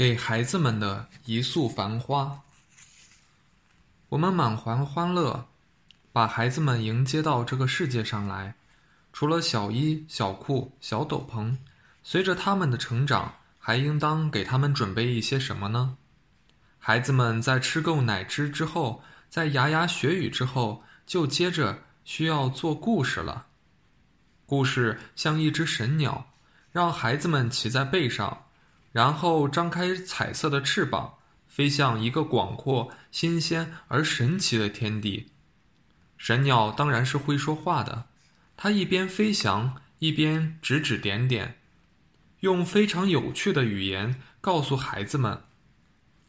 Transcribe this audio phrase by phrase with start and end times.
[0.00, 2.40] 给孩子们的一束繁花。
[4.08, 5.46] 我们满怀欢乐，
[6.10, 8.54] 把孩子们迎接到这个世界上来。
[9.12, 11.54] 除了小衣、小裤、小斗篷，
[12.02, 15.98] 随着他们的成长，还应当给他们准备一些什么呢？
[16.78, 23.48] 孩子们在吃够奶汁之后，在牙牙学语之后，就接着需要做故事了。
[24.46, 26.32] 故事像一只神鸟，
[26.72, 28.46] 让孩子们骑在背上。
[28.92, 31.14] 然后张开彩色的翅膀，
[31.46, 35.28] 飞向一个广阔、新鲜而神奇的天地。
[36.16, 38.06] 神鸟当然是会说话的，
[38.56, 41.58] 它一边飞翔，一边指指点点，
[42.40, 45.44] 用非常有趣的语言告诉孩子们：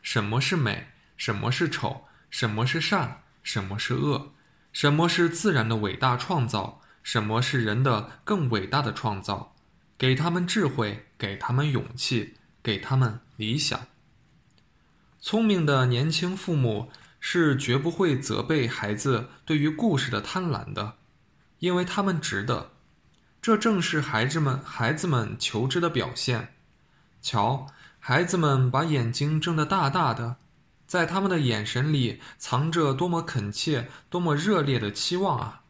[0.00, 4.32] 什么是美，什么是丑，什么是善，什么是恶，
[4.72, 9.54] 什么是自然的伟大创造，什么是人的更伟大的创造，
[9.98, 12.34] 给他们智慧，给他们勇气。
[12.64, 13.86] 给他们理想。
[15.20, 20.94] 聪明的年轻父母是绝不会责备孩子对于故事的贪婪的，
[21.58, 22.72] 因为他们值得。
[23.40, 26.54] 这正是孩子们孩子们求知的表现。
[27.20, 27.66] 瞧，
[27.98, 30.36] 孩子们把眼睛睁得大大的，
[30.86, 35.62] 在他们的眼神里藏着多么恳切、多么热烈的期望啊！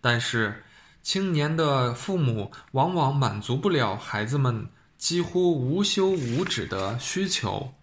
[0.00, 0.64] 但是，
[1.02, 4.68] 青年的父母往往满足不了孩子们。
[5.04, 7.74] 几乎无休无止的需求，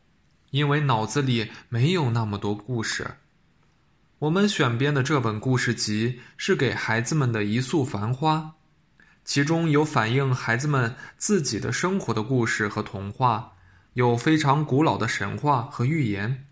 [0.49, 3.17] 因为脑子里没有那么多故事。
[4.17, 8.55] 我们选编的这本故事集是给孩子们的一束繁花，
[9.23, 13.51] 其中有反映孩子们自己的生活的故事和童话，
[13.93, 16.47] 有非常古老的神话和寓言，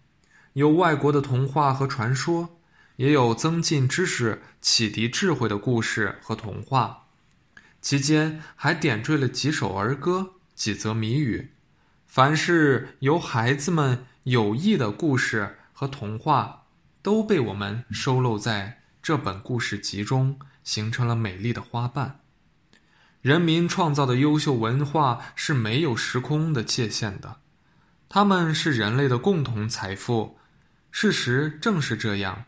[0.54, 2.60] 有外国的童话和传说，
[2.98, 7.08] 也有增进知识、启迪智慧的故事和童话，
[7.82, 10.36] 期间还点缀了几首儿歌。
[10.60, 11.54] 几则谜语，
[12.06, 16.66] 凡是由孩子们有意的故事和童话，
[17.02, 22.20] 都被我们收录在这本故事集中，形成了美丽的花瓣。
[23.22, 27.38] 人民创造的优秀文化是没有时空的界限的，
[28.10, 30.38] 它们是人类的共同财富。
[30.92, 32.44] 事实正是这样，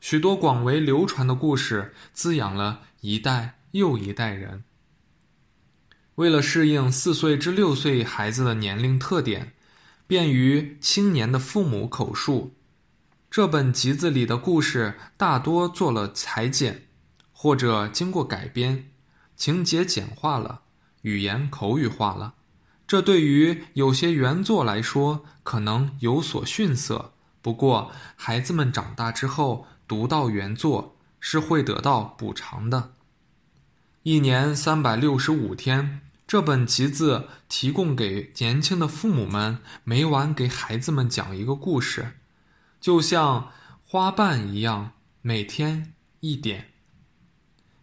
[0.00, 4.64] 许多广为流传的故事滋养了一代又一代人。
[6.20, 9.54] 为了适应四岁至六岁孩子的年龄特点，
[10.06, 12.52] 便于青年的父母口述，
[13.30, 16.88] 这本集子里的故事大多做了裁剪，
[17.32, 18.90] 或者经过改编，
[19.34, 20.60] 情节简化了，
[21.00, 22.34] 语言口语化了。
[22.86, 32.92] 这对于有些原作来说可能有所逊色，不过孩子们长大之后读到原作是会得到补偿的。
[34.02, 36.02] 一年三百六十五天。
[36.30, 42.20] 这本集子提供给年轻的父母们，每晚给孩子们讲一个故事，
[42.80, 43.50] 就像
[43.84, 44.92] 花瓣一样，
[45.22, 46.68] 每天一点，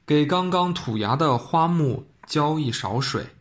[0.05, 3.35] 给刚刚吐芽的花木浇一勺水。